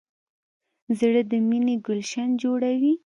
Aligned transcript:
زړه 0.99 1.21
د 1.31 1.33
مینې 1.47 1.75
ګلشن 1.85 2.29
جوړوي. 2.43 2.93